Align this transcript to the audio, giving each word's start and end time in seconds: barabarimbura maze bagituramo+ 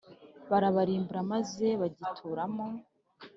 barabarimbura 0.49 1.19
maze 1.33 1.65
bagituramo+ 1.81 2.65